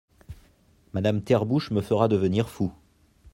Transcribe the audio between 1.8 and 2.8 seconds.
fera devenir fou.